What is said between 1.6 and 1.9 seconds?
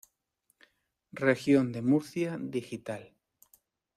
de